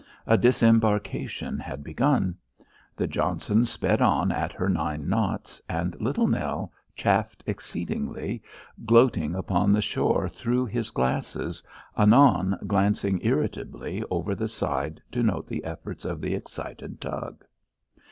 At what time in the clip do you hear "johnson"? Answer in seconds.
3.05-3.65